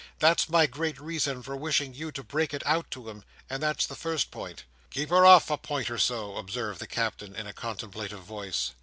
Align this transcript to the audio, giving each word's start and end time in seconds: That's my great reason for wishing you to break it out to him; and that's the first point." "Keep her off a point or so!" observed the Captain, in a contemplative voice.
That's 0.17 0.49
my 0.49 0.65
great 0.65 0.99
reason 0.99 1.43
for 1.43 1.55
wishing 1.55 1.93
you 1.93 2.11
to 2.13 2.23
break 2.23 2.55
it 2.55 2.65
out 2.65 2.89
to 2.89 3.07
him; 3.07 3.23
and 3.51 3.61
that's 3.61 3.85
the 3.85 3.95
first 3.95 4.31
point." 4.31 4.63
"Keep 4.89 5.11
her 5.11 5.27
off 5.27 5.51
a 5.51 5.57
point 5.59 5.91
or 5.91 5.99
so!" 5.99 6.37
observed 6.37 6.79
the 6.79 6.87
Captain, 6.87 7.35
in 7.35 7.45
a 7.45 7.53
contemplative 7.53 8.23
voice. 8.23 8.71